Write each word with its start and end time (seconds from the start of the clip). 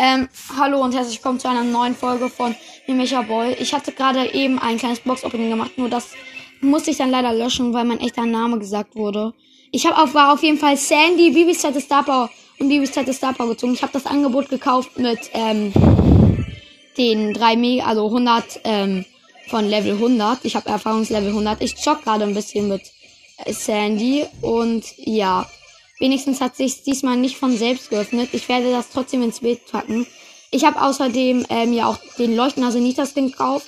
Ähm, 0.00 0.28
hallo 0.56 0.80
und 0.80 0.94
herzlich 0.94 1.16
willkommen 1.16 1.40
zu 1.40 1.48
einer 1.48 1.64
neuen 1.64 1.96
Folge 1.96 2.28
von 2.28 2.54
Mimecha 2.86 3.22
Boy. 3.22 3.54
Ich 3.54 3.74
hatte 3.74 3.90
gerade 3.90 4.32
eben 4.32 4.60
ein 4.60 4.78
kleines 4.78 5.00
Box-Opening 5.00 5.50
gemacht, 5.50 5.76
nur 5.76 5.88
das 5.88 6.12
musste 6.60 6.92
ich 6.92 6.98
dann 6.98 7.10
leider 7.10 7.32
löschen, 7.32 7.74
weil 7.74 7.84
mein 7.84 7.98
echter 7.98 8.24
Name 8.24 8.60
gesagt 8.60 8.94
wurde. 8.94 9.34
Ich 9.72 9.86
habe 9.86 10.00
auf, 10.00 10.14
war 10.14 10.32
auf 10.32 10.42
jeden 10.44 10.56
Fall 10.56 10.76
Sandy, 10.76 11.32
Bibis 11.32 11.62
Zeit 11.62 11.74
Star 11.82 12.04
Power 12.04 12.30
und 12.60 12.68
Bibis 12.68 12.92
Zeit 12.92 13.12
Star 13.12 13.32
Power 13.32 13.48
gezogen. 13.48 13.74
Ich 13.74 13.82
habe 13.82 13.92
das 13.92 14.06
Angebot 14.06 14.48
gekauft 14.50 14.96
mit 15.00 15.18
ähm, 15.32 15.72
den 16.96 17.34
drei 17.34 17.56
Mega, 17.56 17.86
also 17.86 18.06
100 18.06 18.60
ähm, 18.62 19.04
von 19.48 19.68
Level 19.68 19.94
100. 19.94 20.44
Ich 20.44 20.54
habe 20.54 20.68
Erfahrungslevel 20.68 21.30
100. 21.30 21.60
Ich 21.60 21.74
zock 21.74 22.04
gerade 22.04 22.22
ein 22.22 22.34
bisschen 22.34 22.68
mit 22.68 22.82
Sandy 23.48 24.24
und 24.42 24.84
ja, 24.96 25.44
wenigstens 25.98 26.40
hat 26.40 26.56
sich 26.56 26.82
diesmal 26.82 27.16
nicht 27.16 27.36
von 27.36 27.56
selbst 27.56 27.90
geöffnet. 27.90 28.30
Ich 28.32 28.48
werde 28.48 28.70
das 28.70 28.90
trotzdem 28.90 29.22
ins 29.22 29.40
Bild 29.40 29.66
packen. 29.70 30.06
Ich 30.50 30.64
habe 30.64 30.80
außerdem 30.80 31.46
ähm, 31.50 31.72
ja 31.72 31.86
auch 31.86 31.98
den 32.18 32.34
Leuchtnase 32.34 32.80
Nita 32.80 33.06
Skin 33.06 33.30
gekauft. 33.30 33.66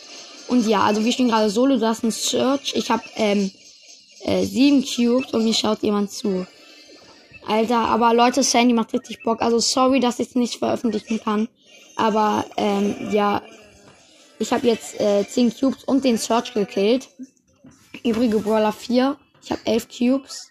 Und 0.49 0.67
ja, 0.67 0.83
also 0.83 1.05
wir 1.05 1.13
stehen 1.13 1.29
gerade 1.29 1.51
solo, 1.51 1.77
das 1.77 1.99
ist 1.99 2.05
ein 2.05 2.11
Search. 2.11 2.73
Ich 2.75 2.91
habe 2.91 3.03
ähm, 3.17 3.51
äh, 4.21 4.45
sieben 4.45 4.85
Cubes 4.85 5.33
und 5.33 5.45
mir 5.45 5.55
schaut 5.55 5.83
jemand 5.83 6.11
zu. 6.11 6.47
Alter, 7.47 7.79
aber 7.79 8.15
Leute, 8.15 8.43
Sandy 8.43 8.75
macht 8.75 8.93
richtig 8.93 9.23
Bock. 9.23 9.43
Also 9.43 9.59
sorry, 9.59 10.01
dass 10.01 10.19
ich 10.19 10.29
es 10.29 10.35
nicht 10.35 10.59
veröffentlichen 10.59 11.21
kann. 11.21 11.49
Aber 11.97 12.45
ähm, 12.57 13.11
ja, 13.13 13.43
ich 14.39 14.53
habe 14.53 14.67
jetzt 14.67 14.99
äh, 15.01 15.27
10 15.27 15.55
Cubes 15.55 15.85
und 15.85 16.05
den 16.05 16.19
Search 16.19 16.55
gekillt. 16.55 17.09
Übrige 18.05 18.39
Brawler 18.39 18.73
4. 18.73 19.17
Ich 19.43 19.51
habe 19.51 19.61
11 19.65 19.89
Cubes. 19.89 20.50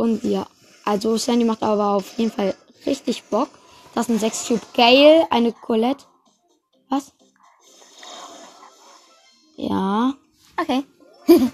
Und 0.00 0.24
ja, 0.24 0.46
also 0.86 1.18
Sandy 1.18 1.44
macht 1.44 1.62
aber 1.62 1.90
auf 1.90 2.16
jeden 2.16 2.32
Fall 2.32 2.54
richtig 2.86 3.24
Bock. 3.24 3.50
Das 3.94 4.06
sind 4.06 4.18
6 4.18 4.48
Cube 4.48 4.66
Gale, 4.72 5.26
eine 5.30 5.52
Colette. 5.52 6.06
Was? 6.88 7.12
Ja. 9.56 10.14
Okay. 10.58 10.84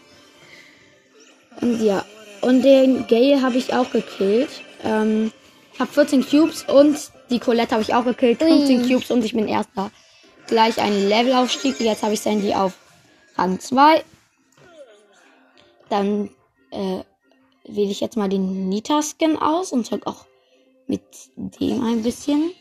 Und 1.60 1.80
ja. 1.82 2.04
Und 2.40 2.62
den 2.62 3.08
Gale 3.08 3.42
habe 3.42 3.56
ich 3.56 3.74
auch 3.74 3.90
gekillt. 3.90 4.50
Ähm, 4.84 5.32
ich 5.72 5.80
habe 5.80 5.90
14 5.90 6.24
Cubes 6.24 6.64
und 6.68 7.10
die 7.30 7.40
Colette 7.40 7.72
habe 7.72 7.82
ich 7.82 7.94
auch 7.94 8.04
gekillt. 8.04 8.38
15 8.38 8.80
Ui. 8.80 8.88
Cubes 8.88 9.10
und 9.10 9.24
ich 9.24 9.32
bin 9.32 9.48
erster. 9.48 9.90
Gleich 10.46 10.78
ein 10.78 11.08
Levelaufstieg. 11.08 11.80
Jetzt 11.80 12.04
habe 12.04 12.14
ich 12.14 12.20
Sandy 12.20 12.54
auf 12.54 12.74
Rang 13.36 13.58
2. 13.58 14.04
Dann 15.88 16.30
äh, 16.70 17.02
wähle 17.68 17.90
ich 17.90 18.00
jetzt 18.00 18.16
mal 18.16 18.28
den 18.28 18.68
Nita-Skin 18.68 19.36
aus 19.36 19.72
und 19.72 19.86
zeig 19.86 20.06
auch 20.06 20.26
mit 20.86 21.02
dem 21.36 21.82
ein 21.82 22.02
bisschen. 22.02 22.52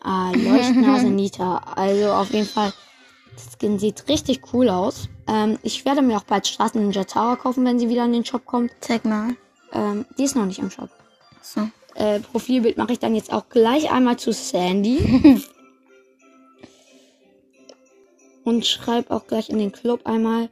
Ah, 0.00 0.32
Leuchtnase 0.34 1.08
Nita. 1.08 1.58
Also 1.76 2.12
auf 2.12 2.32
jeden 2.32 2.46
Fall, 2.46 2.72
das 3.34 3.52
Skin 3.58 3.78
sieht 3.78 4.08
richtig 4.08 4.52
cool 4.52 4.68
aus. 4.68 5.08
Ähm, 5.26 5.58
ich 5.62 5.84
werde 5.84 6.02
mir 6.02 6.16
auch 6.16 6.24
bald 6.24 6.46
Straßen 6.46 6.80
Ninja 6.80 7.04
Tower 7.04 7.36
kaufen, 7.36 7.64
wenn 7.64 7.78
sie 7.78 7.88
wieder 7.88 8.04
in 8.04 8.12
den 8.12 8.24
Shop 8.24 8.44
kommt. 8.44 8.72
Zeig 8.80 9.04
mal. 9.04 9.36
Ähm, 9.72 10.06
die 10.16 10.24
ist 10.24 10.36
noch 10.36 10.46
nicht 10.46 10.58
im 10.58 10.70
Shop. 10.70 10.90
So. 11.42 11.68
Äh, 11.94 12.20
Profilbild 12.20 12.76
mache 12.76 12.92
ich 12.92 12.98
dann 12.98 13.14
jetzt 13.14 13.32
auch 13.32 13.48
gleich 13.48 13.90
einmal 13.90 14.18
zu 14.18 14.32
Sandy. 14.32 15.42
Und 18.44 18.66
schreibe 18.66 19.14
auch 19.14 19.26
gleich 19.26 19.50
in 19.50 19.58
den 19.58 19.72
Club 19.72 20.06
einmal. 20.06 20.48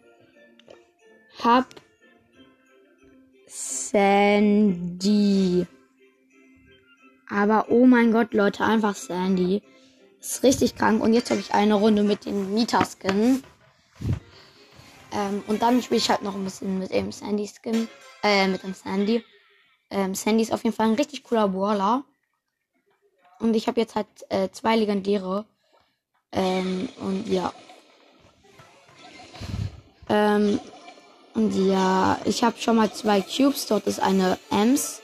Hab 1.42 1.66
Sandy. 3.46 4.06
Aber 7.28 7.66
oh 7.70 7.86
mein 7.86 8.12
Gott, 8.12 8.34
Leute, 8.34 8.64
einfach 8.64 8.94
Sandy. 8.94 9.62
Ist 10.20 10.42
richtig 10.42 10.76
krank. 10.76 11.02
Und 11.02 11.12
jetzt 11.12 11.30
habe 11.30 11.40
ich 11.40 11.54
eine 11.54 11.74
Runde 11.74 12.02
mit 12.02 12.24
den 12.24 12.54
Nita-Skin. 12.54 13.42
Ähm, 15.12 15.44
und 15.46 15.62
dann 15.62 15.82
spiele 15.82 15.98
ich 15.98 16.10
halt 16.10 16.22
noch 16.22 16.34
ein 16.34 16.44
bisschen 16.44 16.78
mit 16.78 16.92
dem 16.92 17.12
Sandy-Skin. 17.12 17.88
Äh, 18.22 18.48
mit 18.48 18.62
dem 18.62 18.74
Sandy. 18.74 19.24
Ähm, 19.90 20.14
Sandy 20.14 20.42
ist 20.42 20.52
auf 20.52 20.64
jeden 20.64 20.74
Fall 20.74 20.88
ein 20.88 20.94
richtig 20.94 21.22
cooler 21.22 21.48
Brawler. 21.48 22.04
Und 23.38 23.54
ich 23.54 23.68
habe 23.68 23.80
jetzt 23.80 23.94
halt 23.94 24.08
äh, 24.28 24.50
zwei 24.50 24.76
legendäre. 24.76 25.44
Ähm, 26.32 26.88
und 27.00 27.28
ja. 27.28 27.52
Ähm, 30.08 30.60
und 31.36 31.54
ja, 31.54 32.18
ich 32.24 32.42
habe 32.42 32.56
schon 32.58 32.76
mal 32.76 32.90
zwei 32.90 33.20
Cubes. 33.20 33.66
Dort 33.66 33.86
ist 33.86 34.00
eine 34.00 34.38
Ems. 34.50 35.02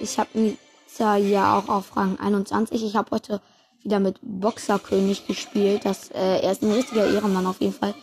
Ich 0.00 0.18
habe 0.18 0.28
Nita 0.34 1.16
ja 1.16 1.56
auch 1.56 1.68
auf 1.68 1.96
Rang 1.96 2.18
21. 2.18 2.82
Ich 2.84 2.96
habe 2.96 3.12
heute 3.12 3.40
wieder 3.84 4.00
mit 4.00 4.18
Boxerkönig 4.22 5.28
gespielt. 5.28 5.84
Das, 5.84 6.10
äh, 6.10 6.40
er 6.40 6.50
ist 6.50 6.62
ein 6.62 6.72
richtiger 6.72 7.06
Ehrenmann 7.06 7.46
auf 7.46 7.60
jeden 7.60 7.74
Fall. 7.74 7.94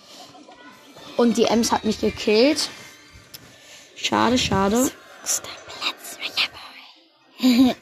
Und 1.18 1.36
die 1.36 1.44
Ems 1.44 1.74
hat 1.74 1.84
mich 1.84 2.00
gekillt. 2.00 2.70
Schade, 3.98 4.38
schade. 4.38 4.90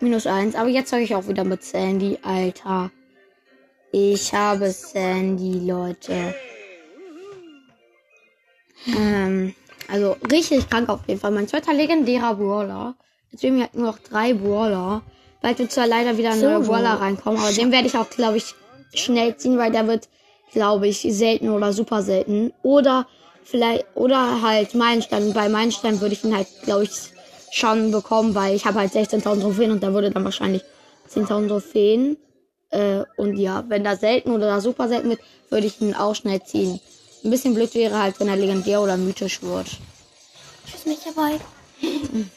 Minus 0.00 0.26
eins. 0.26 0.54
Aber 0.54 0.70
jetzt 0.70 0.88
sage 0.88 1.02
ich 1.02 1.14
auch 1.14 1.28
wieder 1.28 1.44
mit 1.44 1.62
Sandy, 1.62 2.18
Alter. 2.22 2.90
Ich 3.92 4.32
habe 4.32 4.70
Sandy, 4.70 5.68
Leute. 5.68 6.34
Ähm, 8.86 9.54
also 9.88 10.16
richtig 10.30 10.68
krank 10.68 10.88
auf 10.88 11.00
jeden 11.06 11.20
Fall. 11.20 11.30
Mein 11.30 11.48
zweiter 11.48 11.72
legendärer 11.72 12.34
Brawler. 12.34 12.94
Jetzt 13.30 13.40
fehlen 13.40 13.56
mir 13.56 13.62
halt 13.62 13.74
nur 13.74 13.86
noch 13.86 13.98
drei 13.98 14.34
Brawler. 14.34 15.02
Bald 15.42 15.58
wird 15.58 15.72
zwar 15.72 15.86
leider 15.86 16.16
wieder 16.18 16.30
ein 16.32 16.40
neuer 16.40 16.62
So. 16.62 16.70
Brawler 16.70 17.00
reinkommen, 17.00 17.38
aber 17.40 17.52
den 17.52 17.72
werde 17.72 17.86
ich 17.86 17.96
auch, 17.96 18.08
glaube 18.10 18.38
ich, 18.38 18.54
schnell 18.94 19.36
ziehen, 19.36 19.58
weil 19.58 19.70
der 19.70 19.86
wird, 19.86 20.08
glaube 20.52 20.88
ich, 20.88 21.06
selten 21.10 21.50
oder 21.50 21.72
super 21.72 22.02
selten. 22.02 22.52
Oder 22.62 23.06
vielleicht, 23.44 23.86
oder 23.94 24.42
halt 24.42 24.74
Meilenstein. 24.74 25.32
Bei 25.32 25.48
Meilenstein 25.48 26.00
würde 26.00 26.14
ich 26.14 26.24
ihn 26.24 26.36
halt, 26.36 26.48
glaube 26.64 26.84
ich, 26.84 26.90
schon 27.52 27.90
bekommen, 27.92 28.34
weil 28.34 28.54
ich 28.56 28.64
habe 28.64 28.78
halt 28.80 28.92
16.000 28.92 29.40
Trophäen 29.40 29.70
und 29.70 29.82
da 29.82 29.92
würde 29.92 30.10
dann 30.10 30.24
wahrscheinlich 30.24 30.62
10.000 31.08 31.48
Trophäen. 31.48 32.16
Äh, 32.70 33.04
und 33.16 33.36
ja, 33.36 33.64
wenn 33.68 33.84
da 33.84 33.96
selten 33.96 34.30
oder 34.30 34.60
super 34.60 34.88
selten 34.88 35.10
wird, 35.10 35.20
würde 35.50 35.66
ich 35.66 35.80
ihn 35.80 35.94
auch 35.94 36.14
schnell 36.14 36.42
ziehen. 36.42 36.80
Ein 37.26 37.30
bisschen 37.30 37.54
blöd 37.54 37.74
wäre 37.74 37.98
halt, 37.98 38.20
wenn 38.20 38.28
er 38.28 38.36
legendär 38.36 38.80
oder 38.80 38.96
mythisch 38.96 39.42
wird. 39.42 39.66
Tschüss, 40.64 40.86
mich 40.86 41.00
dabei. 41.04 41.40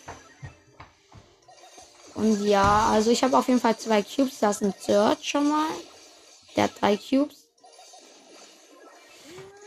Und 2.15 2.43
ja, 2.43 2.89
also 2.89 3.11
ich 3.11 3.23
habe 3.23 3.37
auf 3.37 3.47
jeden 3.47 3.59
Fall 3.59 3.77
zwei 3.77 4.01
Cubes. 4.01 4.39
Das 4.39 4.55
ist 4.55 4.63
ein 4.63 4.73
Search 4.81 5.29
schon 5.29 5.47
mal. 5.47 5.69
Der 6.55 6.63
hat 6.63 6.81
drei 6.81 6.97
Cubes. 6.97 7.45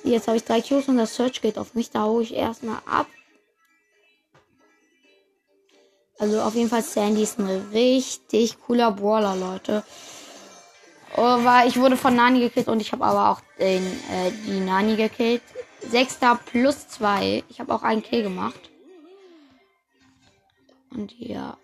Jetzt 0.03 0.27
habe 0.27 0.38
ich 0.38 0.44
drei 0.44 0.60
Cubes 0.60 0.88
und 0.88 0.97
das 0.97 1.15
Search 1.15 1.41
geht 1.41 1.56
auf 1.56 1.75
mich. 1.75 1.91
Da 1.91 2.03
hole 2.03 2.25
ich 2.25 2.34
erstmal 2.34 2.83
ab. 2.84 3.06
Also 6.19 6.43
auf 6.43 6.56
jeden 6.56 6.69
Fall 6.69 6.83
Sandy 6.83 7.22
ist 7.22 7.39
ein 7.39 7.47
richtig 7.72 8.60
cooler 8.66 8.91
Brawler, 8.91 9.37
Leute. 9.37 9.84
Aber 11.15 11.65
ich 11.67 11.78
wurde 11.78 11.97
von 11.97 12.17
Nani 12.17 12.41
gekillt 12.41 12.69
und 12.69 12.81
ich 12.81 12.93
habe 12.93 13.05
aber 13.05 13.31
auch 13.31 13.41
den, 13.59 13.84
äh, 13.84 14.31
die 14.47 14.61
Nani 14.61 14.97
gekillt. 14.97 15.43
Sechster 15.81 16.39
plus 16.47 16.89
zwei. 16.89 17.45
Ich 17.49 17.61
habe 17.61 17.75
auch 17.75 17.83
einen 17.83 18.03
Kill 18.03 18.23
gemacht. 18.23 18.71
Und 20.91 21.12
ja. 21.19 21.59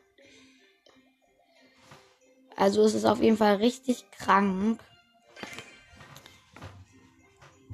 Also 2.57 2.83
es 2.85 2.95
ist 2.95 3.05
auf 3.05 3.23
jeden 3.23 3.37
Fall 3.37 3.57
richtig 3.57 4.11
krank. 4.11 4.81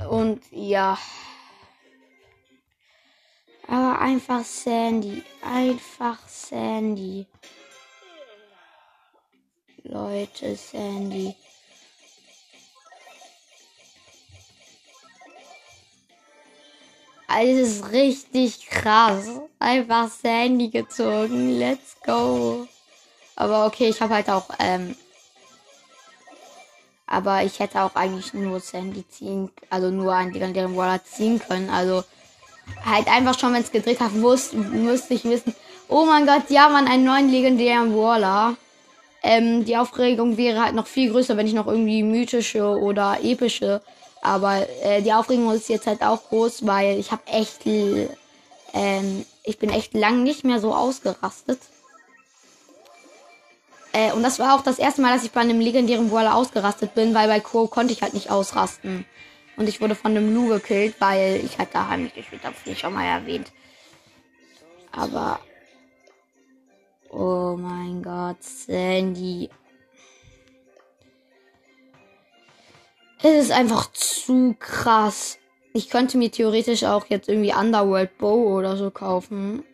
Und 0.08 0.42
ja. 0.50 0.98
Aber 3.66 3.98
einfach 3.98 4.44
Sandy. 4.44 5.24
Einfach 5.42 6.18
Sandy. 6.28 7.26
Leute, 9.82 10.54
Sandy. 10.56 11.34
Also 17.34 17.62
es 17.62 17.68
ist 17.76 17.90
richtig 17.90 18.66
krass. 18.68 19.26
Einfach 19.58 20.08
Sandy 20.08 20.68
gezogen. 20.68 21.58
Let's 21.58 21.96
go. 22.06 22.68
Aber 23.34 23.66
okay, 23.66 23.88
ich 23.88 24.00
habe 24.00 24.14
halt 24.14 24.30
auch, 24.30 24.48
ähm, 24.60 24.94
aber 27.08 27.42
ich 27.42 27.58
hätte 27.58 27.82
auch 27.82 27.96
eigentlich 27.96 28.34
nur 28.34 28.60
Sandy 28.60 29.04
ziehen, 29.08 29.50
also 29.68 29.90
nur 29.90 30.14
einen 30.14 30.32
legendären 30.32 30.76
Waller 30.76 31.02
ziehen 31.02 31.40
können. 31.40 31.70
Also 31.70 32.04
halt 32.84 33.08
einfach 33.08 33.36
schon, 33.36 33.52
wenn 33.52 33.62
es 33.62 33.72
gedreht 33.72 33.98
hat, 33.98 34.14
wusste, 34.14 34.56
müsste 34.56 35.14
ich 35.14 35.24
wissen, 35.24 35.56
oh 35.88 36.04
mein 36.04 36.26
Gott, 36.26 36.48
ja, 36.50 36.68
man, 36.68 36.86
einen 36.86 37.04
neuen 37.04 37.28
legendären 37.28 37.96
Waller. 37.96 38.56
Ähm, 39.24 39.64
die 39.64 39.76
Aufregung 39.76 40.36
wäre 40.36 40.62
halt 40.62 40.74
noch 40.76 40.86
viel 40.86 41.10
größer, 41.10 41.36
wenn 41.36 41.48
ich 41.48 41.54
noch 41.54 41.66
irgendwie 41.66 42.04
mythische 42.04 42.64
oder 42.64 43.18
epische. 43.24 43.82
Aber 44.24 44.66
äh, 44.82 45.02
die 45.02 45.12
Aufregung 45.12 45.52
ist 45.52 45.68
jetzt 45.68 45.86
halt 45.86 46.02
auch 46.02 46.30
groß, 46.30 46.66
weil 46.66 46.98
ich 46.98 47.12
habe 47.12 47.26
echt, 47.26 47.66
ähm, 47.66 49.26
ich 49.42 49.58
bin 49.58 49.68
echt 49.68 49.92
lang 49.92 50.22
nicht 50.22 50.44
mehr 50.44 50.60
so 50.60 50.74
ausgerastet. 50.74 51.60
Äh, 53.92 54.12
und 54.12 54.22
das 54.22 54.38
war 54.38 54.56
auch 54.56 54.62
das 54.62 54.78
erste 54.78 55.02
Mal, 55.02 55.12
dass 55.12 55.24
ich 55.24 55.30
bei 55.30 55.42
einem 55.42 55.60
legendären 55.60 56.08
Brawler 56.08 56.36
ausgerastet 56.36 56.94
bin, 56.94 57.12
weil 57.12 57.28
bei 57.28 57.40
Crow 57.40 57.70
konnte 57.70 57.92
ich 57.92 58.00
halt 58.00 58.14
nicht 58.14 58.30
ausrasten. 58.30 59.04
Und 59.58 59.68
ich 59.68 59.82
wurde 59.82 59.94
von 59.94 60.12
einem 60.12 60.34
Lu 60.34 60.48
gekillt, 60.48 60.94
weil 61.00 61.42
ich 61.44 61.58
halt 61.58 61.68
da 61.74 61.88
heimlich 61.88 62.14
gespielt 62.14 62.44
habe, 62.44 62.56
wie 62.64 62.74
schon 62.74 62.94
mal 62.94 63.04
erwähnt. 63.04 63.52
Aber. 64.90 65.38
Oh 67.10 67.56
mein 67.58 68.02
Gott, 68.02 68.42
Sandy. 68.42 69.50
Es 73.26 73.46
ist 73.46 73.52
einfach 73.52 73.90
zu 73.90 74.54
krass. 74.58 75.38
Ich 75.72 75.88
könnte 75.88 76.18
mir 76.18 76.30
theoretisch 76.30 76.84
auch 76.84 77.06
jetzt 77.06 77.26
irgendwie 77.26 77.54
Underworld 77.54 78.18
Bow 78.18 78.58
oder 78.58 78.76
so 78.76 78.90
kaufen. 78.90 79.64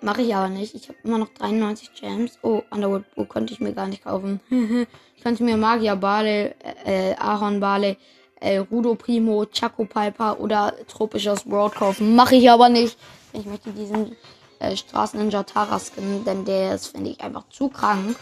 Mache 0.00 0.22
ich 0.22 0.32
aber 0.32 0.48
nicht. 0.48 0.76
Ich 0.76 0.88
habe 0.88 0.98
immer 1.02 1.18
noch 1.18 1.30
93 1.30 1.92
Gems. 1.92 2.38
Oh, 2.42 2.62
Underworld 2.70 3.12
Bow 3.16 3.24
könnte 3.24 3.52
ich 3.52 3.58
mir 3.58 3.72
gar 3.72 3.88
nicht 3.88 4.04
kaufen. 4.04 4.38
ich 5.16 5.24
könnte 5.24 5.42
mir 5.42 5.56
Magier 5.56 5.96
Bale, 5.96 6.54
äh, 6.84 7.16
Ahorn 7.16 7.58
Bale, 7.58 7.96
äh, 8.38 8.58
Rudo 8.58 8.94
Primo, 8.94 9.46
Chaco 9.46 9.84
Piper 9.84 10.38
oder 10.38 10.72
Tropisches 10.86 11.50
World 11.50 11.74
kaufen. 11.74 12.14
Mache 12.14 12.36
ich 12.36 12.48
aber 12.48 12.68
nicht. 12.68 12.96
Ich 13.32 13.44
möchte 13.44 13.72
diesen 13.72 14.14
äh, 14.60 14.76
Straßen 14.76 15.18
Ninja 15.18 15.42
Tara 15.42 15.80
Skin, 15.80 16.24
denn 16.24 16.44
der 16.44 16.76
ist, 16.76 16.86
finde 16.86 17.10
ich, 17.10 17.20
einfach 17.20 17.48
zu 17.48 17.70
krank. 17.70 18.14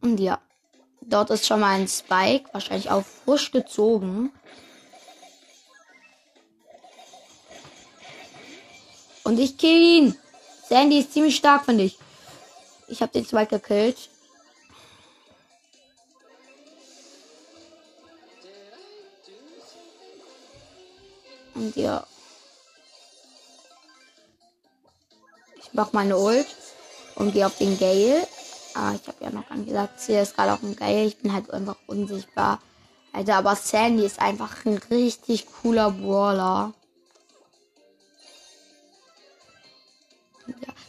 Und 0.00 0.18
ja. 0.18 0.40
Dort 1.04 1.30
ist 1.30 1.46
schon 1.46 1.60
mal 1.60 1.78
ein 1.78 1.88
Spike, 1.88 2.48
wahrscheinlich 2.52 2.90
auch 2.90 3.04
frisch 3.24 3.50
gezogen. 3.50 4.32
Und 9.24 9.38
ich 9.38 9.58
kill 9.58 9.82
ihn. 9.82 10.18
Sandy 10.68 11.00
ist 11.00 11.12
ziemlich 11.12 11.36
stark, 11.36 11.64
finde 11.64 11.84
ich. 11.84 11.98
Ich 12.88 13.02
habe 13.02 13.12
den 13.12 13.24
Spike 13.24 13.58
gekillt. 13.58 14.08
Und 21.54 21.76
ja. 21.76 22.06
Ich 25.56 25.72
mach 25.72 25.92
meine 25.92 26.16
Ult 26.16 26.46
und 27.16 27.32
gehe 27.32 27.46
auf 27.46 27.58
den 27.58 27.78
Gale. 27.78 28.26
Ah, 28.74 28.92
ich 28.94 29.06
habe 29.06 29.18
ja 29.20 29.30
noch 29.30 29.48
gar 29.48 29.56
nicht 29.56 29.68
gesagt, 29.68 30.00
hier 30.00 30.22
ist 30.22 30.36
gerade 30.36 30.52
auch 30.52 30.62
ein 30.62 30.76
Geil. 30.76 31.06
Ich 31.06 31.18
bin 31.18 31.32
halt 31.32 31.50
einfach 31.50 31.76
unsichtbar. 31.86 32.58
Alter, 33.12 33.36
aber 33.36 33.54
Sandy 33.56 34.06
ist 34.06 34.20
einfach 34.20 34.64
ein 34.64 34.80
richtig 34.90 35.46
cooler 35.60 35.90
Brawler. 35.90 36.72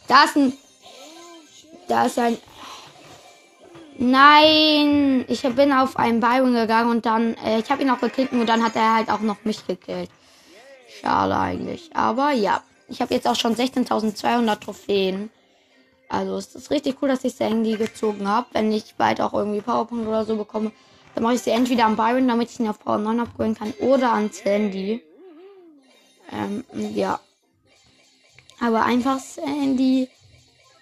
Da 0.08 0.24
ist 0.24 0.36
ein. 0.36 0.52
Da 1.88 2.06
ist 2.06 2.18
ein. 2.18 2.38
Nein! 3.96 5.24
Ich 5.28 5.42
bin 5.42 5.72
auf 5.72 5.96
einen 5.96 6.20
Byron 6.20 6.54
gegangen 6.54 6.90
und 6.90 7.06
dann. 7.06 7.34
Äh, 7.34 7.60
ich 7.60 7.70
habe 7.70 7.82
ihn 7.82 7.90
auch 7.90 8.00
gekillt 8.00 8.32
und 8.32 8.46
dann 8.46 8.64
hat 8.64 8.76
er 8.76 8.96
halt 8.96 9.10
auch 9.10 9.20
noch 9.20 9.44
mich 9.44 9.66
gekillt. 9.66 10.10
Schade 11.00 11.36
eigentlich. 11.36 11.90
Aber 11.94 12.32
ja. 12.32 12.62
Ich 12.88 13.00
habe 13.00 13.14
jetzt 13.14 13.26
auch 13.26 13.36
schon 13.36 13.56
16.200 13.56 14.60
Trophäen. 14.60 15.30
Also 16.14 16.36
es 16.36 16.54
ist 16.54 16.70
richtig 16.70 16.96
cool, 17.02 17.08
dass 17.08 17.24
ich 17.24 17.34
Sandy 17.34 17.76
gezogen 17.76 18.28
habe. 18.28 18.46
Wenn 18.52 18.70
ich 18.70 18.94
bald 18.94 19.20
auch 19.20 19.34
irgendwie 19.34 19.60
Powerpunkt 19.60 20.06
oder 20.06 20.24
so 20.24 20.36
bekomme, 20.36 20.70
dann 21.14 21.24
mache 21.24 21.34
ich 21.34 21.42
sie 21.42 21.50
entweder 21.50 21.86
an 21.86 21.96
Byron, 21.96 22.28
damit 22.28 22.50
ich 22.50 22.60
ihn 22.60 22.68
auf 22.68 22.78
Power 22.78 22.98
9 22.98 23.20
abholen 23.20 23.54
kann, 23.56 23.72
oder 23.80 24.12
an 24.12 24.30
Sandy. 24.30 25.02
Ähm, 26.32 26.64
ja. 26.94 27.18
Aber 28.60 28.84
einfach 28.84 29.18
Sandy. 29.18 30.08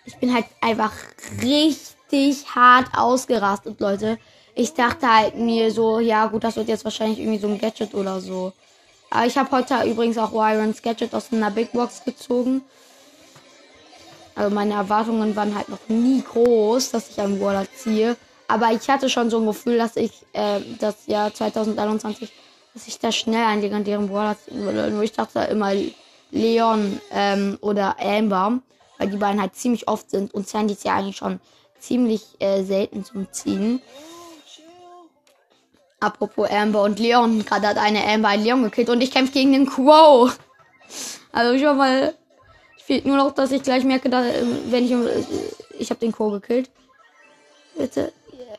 Ich 0.04 0.16
bin 0.16 0.34
halt 0.34 0.46
einfach 0.60 0.92
richtig 1.40 2.54
hart 2.54 2.88
ausgerastet, 2.94 3.80
Leute. 3.80 4.18
Ich 4.54 4.74
dachte 4.74 5.08
halt 5.08 5.36
mir 5.36 5.70
so, 5.70 5.98
ja 5.98 6.26
gut, 6.26 6.44
das 6.44 6.56
wird 6.56 6.68
jetzt 6.68 6.84
wahrscheinlich 6.84 7.18
irgendwie 7.18 7.38
so 7.38 7.48
ein 7.48 7.58
Gadget 7.58 7.94
oder 7.94 8.20
so. 8.20 8.52
Aber 9.08 9.26
ich 9.26 9.38
habe 9.38 9.50
heute 9.50 9.82
übrigens 9.88 10.18
auch 10.18 10.32
Wyrons 10.32 10.82
Gadget 10.82 11.14
aus 11.14 11.32
einer 11.32 11.50
Big 11.50 11.72
Box 11.72 12.04
gezogen. 12.04 12.62
Also 14.34 14.54
meine 14.54 14.74
Erwartungen 14.74 15.36
waren 15.36 15.54
halt 15.54 15.68
noch 15.68 15.88
nie 15.88 16.22
groß, 16.22 16.90
dass 16.90 17.10
ich 17.10 17.20
einen 17.20 17.40
Waller 17.40 17.66
ziehe. 17.76 18.16
Aber 18.48 18.70
ich 18.72 18.88
hatte 18.88 19.08
schon 19.08 19.30
so 19.30 19.38
ein 19.38 19.46
Gefühl, 19.46 19.78
dass 19.78 19.96
ich 19.96 20.12
äh, 20.32 20.60
das 20.78 21.06
Jahr 21.06 21.32
2021, 21.32 22.32
dass 22.74 22.86
ich 22.86 22.98
da 22.98 23.12
schnell 23.12 23.44
einen 23.44 23.62
legendären 23.62 24.08
Brawler 24.08 24.36
ziehen 24.38 24.62
würde. 24.62 24.90
Nur 24.90 25.02
ich 25.02 25.12
dachte 25.12 25.40
immer 25.40 25.72
Leon 26.30 27.00
ähm, 27.12 27.58
oder 27.60 27.96
Amber, 28.00 28.60
weil 28.98 29.08
die 29.08 29.16
beiden 29.16 29.40
halt 29.40 29.54
ziemlich 29.54 29.88
oft 29.88 30.10
sind. 30.10 30.34
Und 30.34 30.48
Sandy 30.48 30.74
ist 30.74 30.84
ja 30.84 30.96
eigentlich 30.96 31.16
schon 31.16 31.40
ziemlich 31.78 32.22
äh, 32.38 32.62
selten 32.62 33.04
zum 33.04 33.30
Ziehen. 33.32 33.82
Apropos 36.00 36.50
Amber 36.50 36.82
und 36.82 36.98
Leon, 36.98 37.44
gerade 37.44 37.68
hat 37.68 37.78
eine 37.78 38.04
Amber 38.04 38.28
einen 38.28 38.44
Leon 38.44 38.62
gekillt 38.64 38.90
und 38.90 39.00
ich 39.00 39.12
kämpfe 39.12 39.32
gegen 39.32 39.52
den 39.52 39.66
Crow. 39.66 40.36
Also 41.32 41.58
schon 41.58 41.76
mal 41.76 42.14
Fehlt 42.84 43.06
nur 43.06 43.16
noch, 43.16 43.32
dass 43.32 43.52
ich 43.52 43.62
gleich 43.62 43.84
merke, 43.84 44.10
dass, 44.10 44.26
wenn 44.66 44.84
ich. 44.84 44.92
Ich 45.78 45.90
habe 45.90 46.00
den 46.00 46.12
Co. 46.12 46.30
gekillt. 46.30 46.70
Bitte. 47.76 48.12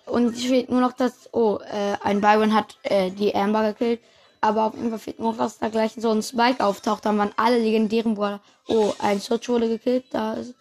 Und 0.05 0.35
fehlt 0.35 0.69
nur 0.69 0.81
noch, 0.81 0.93
dass. 0.93 1.29
Oh, 1.33 1.59
äh, 1.61 1.97
ein 2.03 2.21
Byron 2.21 2.53
hat 2.53 2.77
äh, 2.83 3.11
die 3.11 3.35
Amber 3.35 3.73
gekillt. 3.73 3.99
Aber 4.39 4.65
auf 4.65 4.75
jeden 4.75 4.89
Fall 4.89 4.99
fehlt 4.99 5.19
nur 5.19 5.31
noch, 5.31 5.37
dass 5.37 5.59
da 5.59 5.69
gleich 5.69 5.93
so 5.97 6.09
ein 6.11 6.23
Spike 6.23 6.63
auftaucht. 6.63 7.05
Dann 7.05 7.17
waren 7.17 7.31
alle 7.35 7.59
legendären 7.59 8.15
Brawler. 8.15 8.41
Oh, 8.67 8.93
ein 8.99 9.19
Search 9.19 9.49
wurde 9.49 9.67
gekillt. 9.67 10.05
Da 10.11 10.33
ist. 10.33 10.53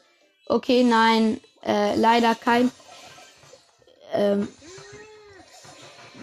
Okay, 0.47 0.83
nein. 0.83 1.41
Äh, 1.65 1.95
leider 1.97 2.35
kein. 2.35 2.71
Ähm. 4.13 4.49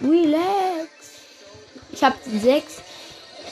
Relax. 0.02 0.90
Ich 1.92 2.04
habe 2.04 2.16
sechs. 2.26 2.82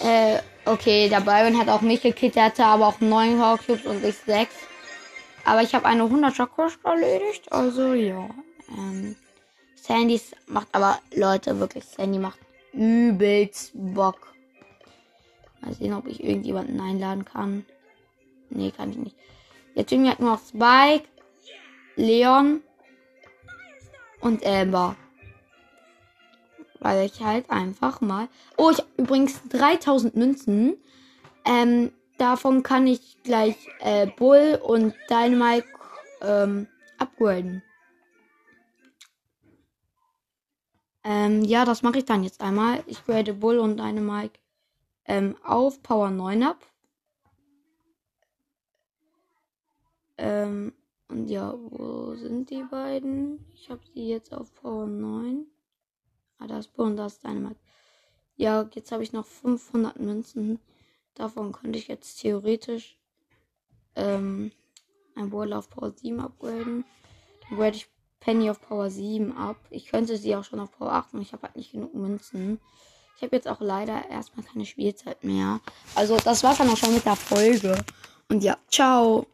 Äh, 0.00 0.40
Okay, 0.70 1.08
der 1.08 1.22
Byron 1.22 1.58
hat 1.58 1.70
auch 1.70 1.80
mich 1.80 2.02
gekillt, 2.02 2.34
der 2.34 2.44
hatte 2.44 2.62
aber 2.62 2.88
auch 2.88 3.00
9 3.00 3.38
Power 3.38 3.58
und 3.86 4.04
ich 4.04 4.16
6. 4.18 4.54
Aber 5.46 5.62
ich 5.62 5.74
habe 5.74 5.86
eine 5.86 6.02
100er 6.02 6.46
Quest 6.46 6.78
erledigt, 6.84 7.50
also 7.50 7.94
ja. 7.94 8.28
Ähm, 8.76 9.16
Sandy 9.76 10.20
macht 10.46 10.68
aber, 10.72 10.98
Leute, 11.14 11.58
wirklich, 11.58 11.86
Sandy 11.86 12.18
macht 12.18 12.38
übelst 12.74 13.70
Bock. 13.72 14.34
Mal 15.62 15.72
sehen, 15.72 15.94
ob 15.94 16.06
ich 16.06 16.22
irgendjemanden 16.22 16.78
einladen 16.78 17.24
kann. 17.24 17.64
Nee, 18.50 18.70
kann 18.70 18.90
ich 18.90 18.98
nicht. 18.98 19.16
Jetzt 19.74 19.90
hat 19.90 20.20
nur 20.20 20.32
noch 20.32 20.40
Spike, 20.46 21.08
Leon 21.96 22.60
und 24.20 24.44
Amber. 24.44 24.96
Weil 26.80 27.06
ich 27.06 27.22
halt 27.22 27.50
einfach 27.50 28.00
mal. 28.00 28.28
Oh, 28.56 28.70
ich 28.70 28.78
habe 28.78 28.88
übrigens 28.96 29.40
3000 29.48 30.16
Münzen. 30.16 30.76
Ähm, 31.44 31.92
davon 32.18 32.62
kann 32.62 32.86
ich 32.86 33.22
gleich 33.22 33.56
äh, 33.80 34.06
Bull 34.06 34.60
und 34.62 34.94
Dynamite 35.10 35.66
ähm, 36.20 36.68
upgraden. 36.98 37.62
Ähm, 41.04 41.42
ja, 41.44 41.64
das 41.64 41.82
mache 41.82 41.98
ich 41.98 42.04
dann 42.04 42.22
jetzt 42.22 42.40
einmal. 42.40 42.82
Ich 42.86 43.04
grade 43.04 43.32
Bull 43.32 43.58
und 43.58 43.78
Dynamite 43.78 44.38
ähm, 45.06 45.36
auf 45.42 45.82
Power 45.82 46.10
9 46.10 46.42
ab. 46.42 46.64
Ähm, 50.18 50.74
und 51.08 51.28
ja, 51.28 51.54
wo 51.56 52.14
sind 52.16 52.50
die 52.50 52.62
beiden? 52.62 53.46
Ich 53.54 53.70
habe 53.70 53.80
sie 53.94 54.08
jetzt 54.08 54.34
auf 54.34 54.52
Power 54.54 54.86
9. 54.86 55.46
Ah, 56.38 56.46
da 56.46 56.58
ist 56.58 56.74
Bull 56.74 56.86
und 56.86 56.96
da 56.96 57.06
ist 57.06 57.22
Dynamite. 57.24 57.60
Ja, 58.36 58.68
jetzt 58.74 58.92
habe 58.92 59.02
ich 59.02 59.12
noch 59.12 59.26
500 59.26 59.98
Münzen. 59.98 60.60
Davon 61.14 61.52
könnte 61.52 61.78
ich 61.78 61.88
jetzt 61.88 62.20
theoretisch 62.20 62.96
ähm, 63.96 64.52
ein 65.16 65.30
Bull 65.30 65.52
auf 65.52 65.68
Power 65.68 65.90
7 65.90 66.20
upgraden. 66.20 66.84
Dann 67.48 67.58
grade 67.58 67.76
ich 67.76 67.88
Penny 68.20 68.50
auf 68.50 68.60
Power 68.60 68.90
7 68.90 69.36
ab. 69.36 69.56
Ich 69.70 69.86
könnte 69.86 70.16
sie 70.16 70.36
auch 70.36 70.44
schon 70.44 70.60
auf 70.60 70.70
Power 70.70 70.92
8 70.92 71.14
und 71.14 71.22
ich 71.22 71.32
habe 71.32 71.42
halt 71.42 71.56
nicht 71.56 71.72
genug 71.72 71.94
Münzen. 71.94 72.60
Ich 73.16 73.22
habe 73.22 73.34
jetzt 73.34 73.48
auch 73.48 73.60
leider 73.60 74.08
erstmal 74.08 74.46
keine 74.46 74.64
Spielzeit 74.64 75.24
mehr. 75.24 75.60
Also 75.96 76.16
das 76.18 76.44
war's 76.44 76.58
dann 76.58 76.70
auch 76.70 76.76
schon 76.76 76.94
mit 76.94 77.04
der 77.04 77.16
Folge. 77.16 77.84
Und 78.28 78.44
ja, 78.44 78.56
ciao. 78.70 79.26